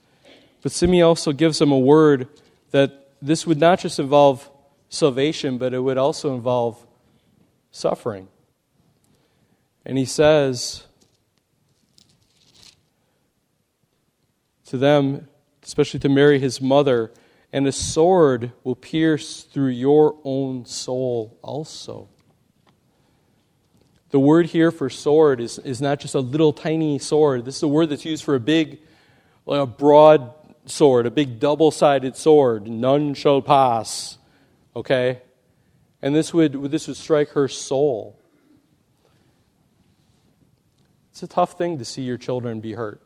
[0.61, 2.29] But Simeon also gives them a word
[2.71, 4.49] that this would not just involve
[4.87, 6.87] salvation, but it would also involve
[7.69, 8.29] suffering.
[9.85, 10.85] And he says
[14.67, 15.27] to them,
[15.63, 17.11] especially to Mary, his mother,
[17.51, 22.07] and a sword will pierce through your own soul also.
[24.11, 27.45] The word here for sword is, is not just a little tiny sword.
[27.45, 28.79] This is a word that's used for a big,
[29.47, 30.33] a broad
[30.65, 32.67] sword, a big double sided sword.
[32.67, 34.17] None shall pass.
[34.75, 35.21] Okay?
[36.01, 38.19] And this would, this would strike her soul.
[41.11, 43.01] It's a tough thing to see your children be hurt.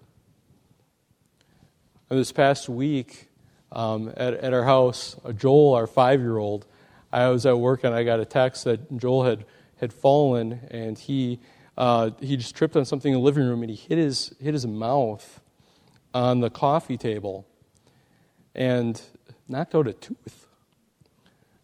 [2.09, 3.29] And this past week
[3.71, 6.65] um, at, at our house, Joel, our five year old,
[7.11, 9.45] I was at work and I got a text that Joel had
[9.85, 11.39] had fallen and he,
[11.77, 14.53] uh, he just tripped on something in the living room and he hit his, hit
[14.53, 15.41] his mouth
[16.13, 17.45] on the coffee table
[18.55, 19.01] and
[19.47, 20.47] knocked out a tooth.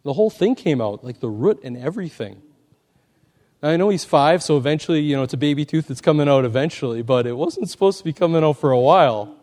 [0.04, 2.42] The whole thing came out, like the root and everything.
[3.62, 6.28] Now, I know he's five, so eventually, you know, it's a baby tooth that's coming
[6.28, 9.36] out eventually, but it wasn't supposed to be coming out for a while.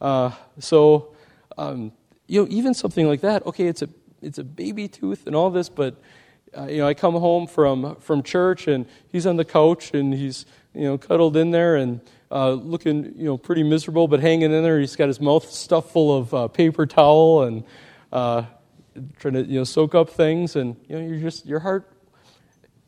[0.00, 1.14] Uh, so,
[1.58, 1.92] um,
[2.26, 3.88] you know, even something like that, okay, it's a,
[4.22, 6.00] it's a baby tooth and all this, but
[6.68, 10.46] you know, I come home from from church and he's on the couch and he's
[10.74, 14.62] you know cuddled in there and uh, looking you know pretty miserable, but hanging in
[14.62, 14.80] there.
[14.80, 17.64] He's got his mouth stuffed full of uh, paper towel and
[18.12, 18.44] uh,
[19.18, 21.90] trying to you know soak up things, and you know you're just your heart.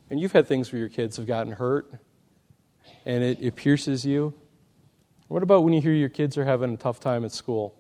[0.09, 1.93] And you've had things where your kids have gotten hurt,
[3.05, 4.35] and it, it pierces you.
[5.29, 7.75] What about when you hear your kids are having a tough time at school?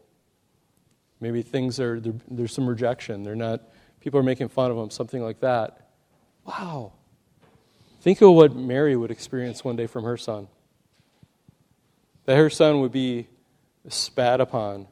[1.20, 3.22] Maybe things are there's some rejection.
[3.22, 3.62] They're not
[4.06, 5.80] people are making fun of him, something like that.
[6.44, 6.92] Wow.
[8.02, 10.46] Think of what Mary would experience one day from her son.
[12.26, 13.26] That her son would be
[13.88, 14.86] spat upon,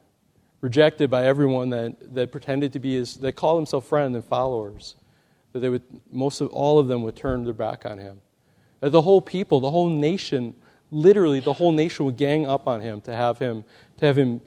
[0.59, 4.95] rejected by everyone that, that pretended to be his, that called himself friend and followers.
[5.53, 8.19] That they would, most of all of them would turn their back on him.
[8.81, 10.55] That the whole people, the whole nation,
[10.91, 13.63] literally the whole nation would gang up on him to have him,
[13.99, 14.41] to have him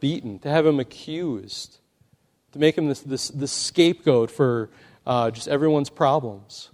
[0.00, 1.78] beaten, to have him accused
[2.54, 4.70] to make him this, this, this scapegoat for
[5.06, 6.70] uh, just everyone's problems.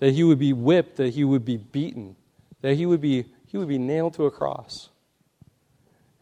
[0.00, 2.16] That he would be whipped, that he would be beaten,
[2.62, 4.88] that he would be, he would be nailed to a cross,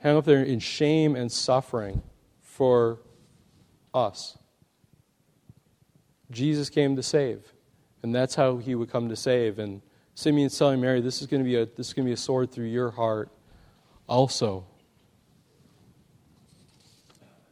[0.02, 2.02] hung up there in shame and suffering
[2.42, 2.98] for
[3.94, 4.37] us.
[6.32, 7.52] Jesus came to save,
[8.02, 9.61] and that's how he would come to save.
[9.61, 9.80] And
[10.16, 12.16] Simeon's telling Mary, this is going to be a, this is going to be a
[12.16, 13.30] sword through your heart
[14.08, 14.66] also.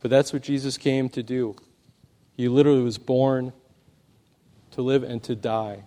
[0.01, 1.57] But that's what Jesus came to do.
[2.37, 3.53] He literally was born
[4.73, 5.85] to live and to die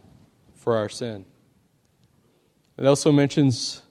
[0.55, 1.25] for our sin.
[2.77, 3.81] It also mentions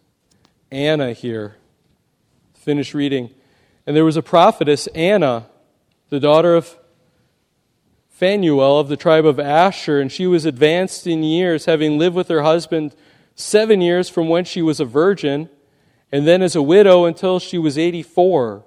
[0.70, 1.56] Anna here.
[2.54, 3.30] Finish reading.
[3.86, 5.46] And there was a prophetess, Anna,
[6.10, 6.76] the daughter of
[8.10, 12.28] Phanuel of the tribe of Asher, and she was advanced in years, having lived with
[12.28, 12.96] her husband
[13.36, 15.48] seven years from when she was a virgin,
[16.10, 18.64] and then as a widow until she was 84.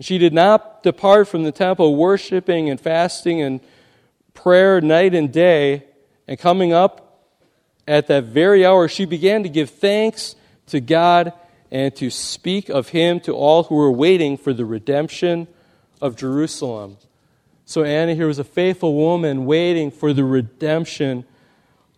[0.00, 3.60] She did not depart from the temple, worshiping and fasting and
[4.34, 5.84] prayer night and day.
[6.26, 7.28] And coming up
[7.86, 10.34] at that very hour, she began to give thanks
[10.66, 11.32] to God
[11.70, 15.48] and to speak of Him to all who were waiting for the redemption
[16.00, 16.96] of Jerusalem.
[17.64, 21.24] So Anna here was a faithful woman waiting for the redemption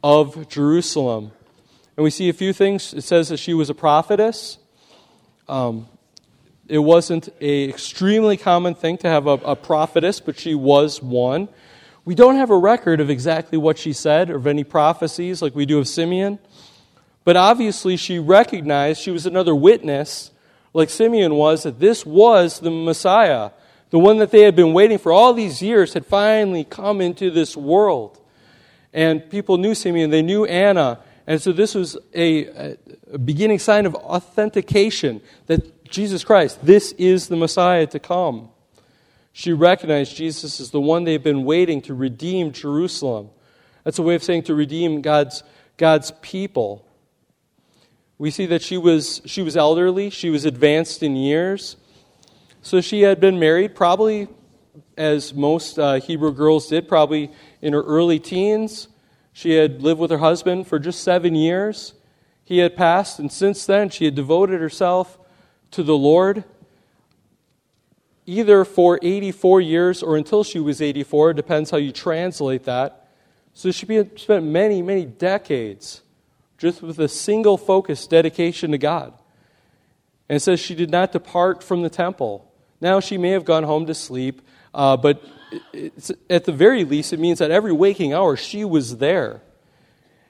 [0.02, 1.32] of Jerusalem.
[1.96, 2.92] And we see a few things.
[2.92, 4.58] It says that she was a prophetess.
[5.48, 5.88] Um,
[6.68, 11.48] it wasn't an extremely common thing to have a, a prophetess, but she was one.
[12.04, 15.54] We don't have a record of exactly what she said or of any prophecies like
[15.54, 16.38] we do of Simeon.
[17.24, 20.30] But obviously, she recognized she was another witness,
[20.74, 23.50] like Simeon was, that this was the Messiah.
[23.90, 27.30] The one that they had been waiting for all these years had finally come into
[27.30, 28.20] this world.
[28.92, 31.00] And people knew Simeon, they knew Anna.
[31.26, 32.76] And so this was a,
[33.12, 38.48] a beginning sign of authentication that Jesus Christ, this is the Messiah to come.
[39.32, 43.30] She recognized Jesus as the one they've been waiting to redeem Jerusalem.
[43.84, 45.44] That's a way of saying to redeem God's,
[45.76, 46.84] God's people.
[48.18, 51.76] We see that she was, she was elderly, she was advanced in years.
[52.60, 54.26] So she had been married, probably
[54.96, 57.30] as most uh, Hebrew girls did, probably
[57.62, 58.88] in her early teens.
[59.32, 61.94] She had lived with her husband for just seven years.
[62.42, 65.18] He had passed, and since then she had devoted herself
[65.74, 66.44] to the Lord,
[68.26, 73.08] either for 84 years or until she was 84, depends how you translate that.
[73.54, 76.02] So she spent many, many decades
[76.58, 79.12] just with a single focus dedication to God.
[80.28, 82.50] And it says she did not depart from the temple.
[82.80, 85.22] Now she may have gone home to sleep, uh, but
[86.30, 89.42] at the very least, it means that every waking hour she was there.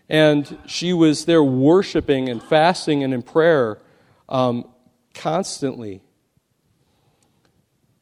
[0.09, 3.79] And she was there worshiping and fasting and in prayer
[4.29, 4.67] um,
[5.15, 6.03] constantly.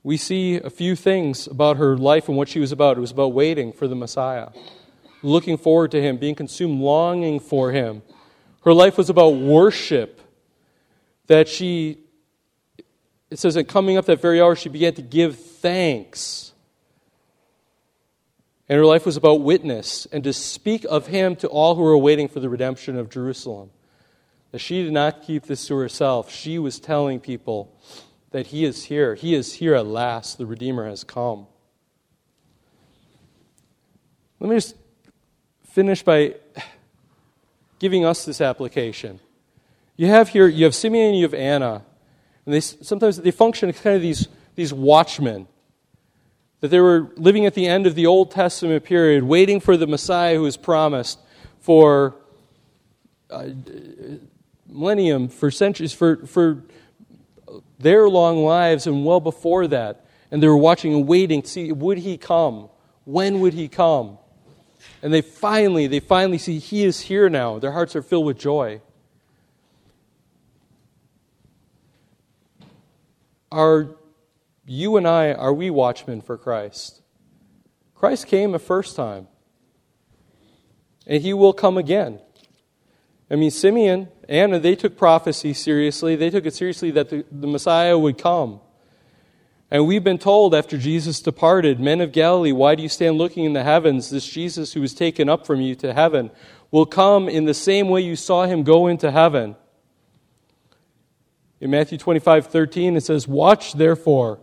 [0.02, 2.96] We see a few things about her life and what she was about.
[2.96, 4.48] It was about waiting for the Messiah,
[5.22, 8.02] looking forward to him, being consumed, longing for him.
[8.64, 10.20] Her life was about worship,
[11.28, 11.98] that she,
[13.30, 16.52] it says that coming up that very hour, she began to give thanks
[18.72, 21.98] and her life was about witness and to speak of him to all who were
[21.98, 23.68] waiting for the redemption of Jerusalem.
[24.52, 26.30] That she did not keep this to herself.
[26.30, 27.74] She was telling people
[28.30, 29.14] that he is here.
[29.14, 30.38] He is here at last.
[30.38, 31.46] The Redeemer has come.
[34.40, 34.76] Let me just
[35.64, 36.34] finish by
[37.78, 39.20] giving us this application.
[39.96, 41.82] You have here, you have Simeon and you have Anna.
[42.44, 45.46] And they, sometimes they function as kind of these, these watchmen
[46.60, 49.86] that they were living at the end of the Old Testament period, waiting for the
[49.86, 51.18] Messiah who was promised
[51.60, 52.16] for
[53.30, 53.48] uh,
[54.72, 56.64] millennium, for centuries, for, for
[57.78, 60.06] their long lives, and well before that.
[60.30, 62.68] And they were watching and waiting to see would he come?
[63.04, 64.18] When would he come?
[65.02, 67.58] And they finally, they finally see he is here now.
[67.58, 68.80] Their hearts are filled with joy.
[73.50, 73.96] Our
[74.64, 77.02] you and I, are we watchmen for Christ?
[77.94, 79.28] Christ came a first time,
[81.06, 82.20] and he will come again.
[83.32, 86.16] I mean, Simeon, Anna, they took prophecy seriously.
[86.16, 88.60] They took it seriously that the, the Messiah would come.
[89.70, 93.46] And we've been told after Jesus departed, Men of Galilee, why do you stand looking
[93.46, 94.10] in the heavens?
[94.10, 96.30] This Jesus who was taken up from you to heaven
[96.70, 99.56] will come in the same way you saw him go into heaven.
[101.58, 104.40] In Matthew 25, 13, it says, Watch therefore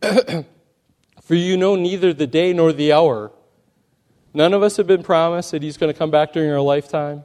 [1.28, 3.32] For you know neither the day nor the hour.
[4.32, 7.24] None of us have been promised that He's going to come back during our lifetime.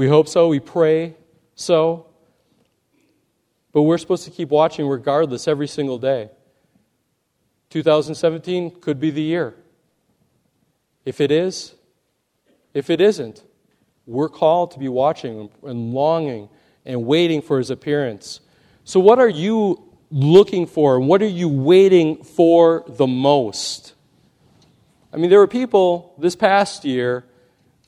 [0.00, 0.48] We hope so.
[0.48, 1.14] We pray
[1.54, 2.06] so.
[3.70, 6.30] But we're supposed to keep watching regardless every single day.
[7.68, 9.56] 2017 could be the year.
[11.04, 11.74] If it is,
[12.72, 13.44] if it isn't,
[14.06, 16.48] we're called to be watching and longing
[16.86, 18.40] and waiting for his appearance.
[18.84, 20.96] So, what are you looking for?
[20.96, 23.92] And what are you waiting for the most?
[25.12, 27.26] I mean, there were people this past year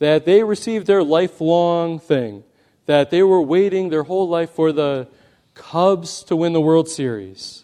[0.03, 2.43] that they received their lifelong thing,
[2.87, 5.07] that they were waiting their whole life for the
[5.53, 7.63] Cubs to win the World Series.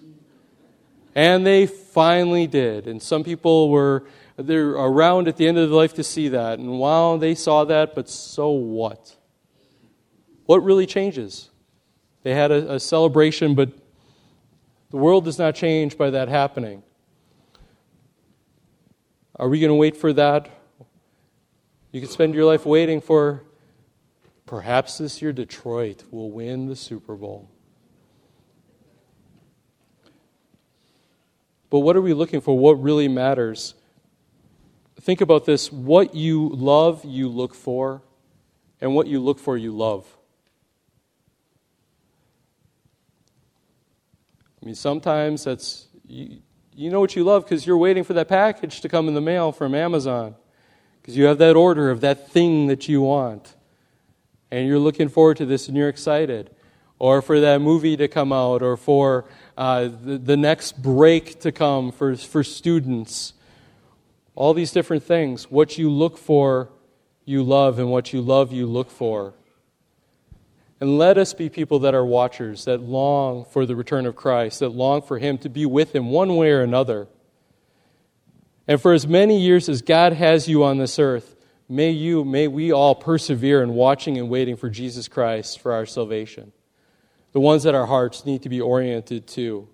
[1.14, 2.88] And they finally did.
[2.88, 4.06] And some people were
[4.38, 6.60] they're around at the end of their life to see that.
[6.60, 9.18] And wow, they saw that, but so what?
[10.46, 11.50] What really changes?
[12.24, 13.70] They had a, a celebration, but
[14.92, 16.84] the world does not change by that happening.
[19.36, 20.50] Are we going to wait for that?
[21.92, 23.44] You could spend your life waiting for
[24.46, 27.50] perhaps this year Detroit will win the Super Bowl.
[31.70, 32.58] But what are we looking for?
[32.58, 33.74] What really matters?
[35.00, 38.02] Think about this what you love, you look for,
[38.82, 40.06] and what you look for, you love.
[44.62, 46.40] I mean, sometimes that's, you,
[46.76, 49.22] you know what you love because you're waiting for that package to come in the
[49.22, 50.36] mail from Amazon
[51.02, 53.56] because you have that order of that thing that you want.
[54.52, 56.50] And you're looking forward to this and you're excited.
[56.98, 59.26] Or for that movie to come out, or for
[59.58, 63.34] uh, the, the next break to come for, for students.
[64.36, 65.50] All these different things.
[65.50, 66.70] What you look for,
[67.24, 69.34] you love, and what you love, you look for.
[70.82, 74.60] And let us be people that are watchers, that long for the return of Christ,
[74.60, 77.08] that long for Him to be with Him one way or another.
[78.70, 81.36] And for as many years as God has you on this earth,
[81.68, 85.88] may you, may we all persevere in watching and waiting for Jesus Christ for our
[85.88, 86.52] salvation.
[87.32, 89.68] The ones that our hearts need to be oriented to.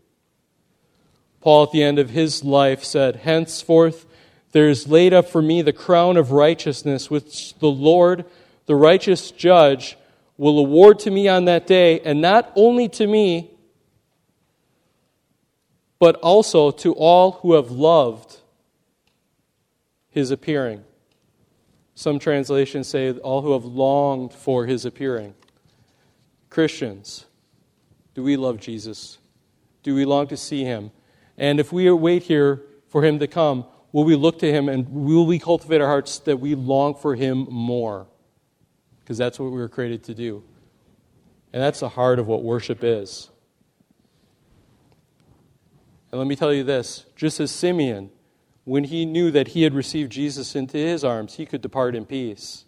[1.41, 4.05] Paul, at the end of his life, said, Henceforth
[4.53, 8.23] there is laid up for me the crown of righteousness, which the Lord,
[8.65, 9.97] the righteous judge,
[10.37, 13.51] will award to me on that day, and not only to me,
[15.99, 18.37] but also to all who have loved
[20.15, 20.83] his appearing.
[21.93, 25.35] Some translations say all who have longed for his appearing.
[26.49, 27.25] Christians,
[28.15, 29.19] do we love Jesus?
[29.83, 30.89] Do we long to see him?
[31.37, 34.89] And if we wait here for him to come, will we look to him and
[34.89, 38.07] will we cultivate our hearts that we long for him more?
[39.05, 40.43] because that's what we were created to do.
[41.53, 43.29] And that's the heart of what worship is.
[46.11, 48.09] And let me tell you this just as Simeon,
[48.65, 52.05] when he knew that he had received Jesus into his arms, he could depart in
[52.05, 52.65] peace.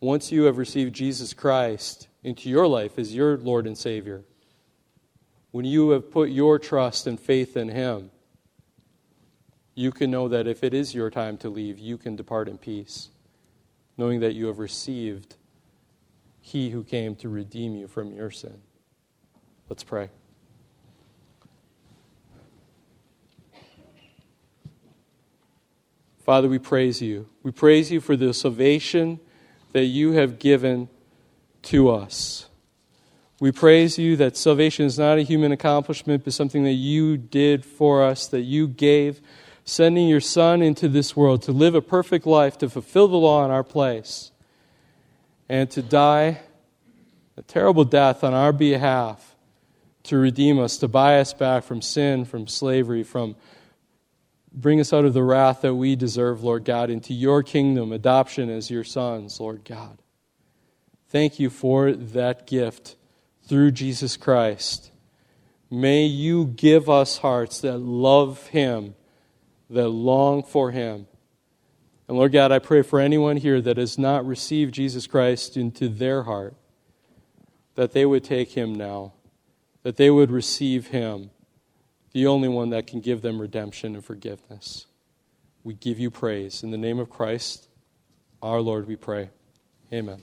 [0.00, 4.24] Once you have received Jesus Christ into your life as your Lord and Savior,
[5.52, 8.10] when you have put your trust and faith in Him,
[9.74, 12.58] you can know that if it is your time to leave, you can depart in
[12.58, 13.08] peace,
[13.96, 15.36] knowing that you have received
[16.40, 18.60] He who came to redeem you from your sin.
[19.68, 20.10] Let's pray.
[26.26, 27.28] Father, we praise you.
[27.44, 29.20] We praise you for the salvation
[29.70, 30.88] that you have given
[31.62, 32.48] to us.
[33.38, 37.64] We praise you that salvation is not a human accomplishment, but something that you did
[37.64, 39.20] for us, that you gave,
[39.64, 43.44] sending your Son into this world to live a perfect life, to fulfill the law
[43.44, 44.32] in our place,
[45.48, 46.40] and to die
[47.36, 49.36] a terrible death on our behalf
[50.02, 53.36] to redeem us, to buy us back from sin, from slavery, from
[54.56, 58.48] bring us out of the wrath that we deserve, Lord God, into your kingdom, adoption
[58.48, 59.98] as your sons, Lord God.
[61.08, 62.96] Thank you for that gift
[63.46, 64.90] through Jesus Christ.
[65.70, 68.94] May you give us hearts that love him,
[69.68, 71.06] that long for him.
[72.08, 75.88] And Lord God, I pray for anyone here that has not received Jesus Christ into
[75.88, 76.54] their heart,
[77.74, 79.12] that they would take him now,
[79.82, 81.30] that they would receive him
[82.16, 84.86] the only one that can give them redemption and forgiveness.
[85.64, 86.62] We give you praise.
[86.62, 87.68] In the name of Christ,
[88.40, 89.28] our Lord, we pray.
[89.92, 90.22] Amen.